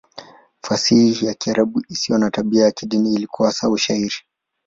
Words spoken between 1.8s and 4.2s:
isiyo na tabia ya kidini ilikuwa hasa Ushairi.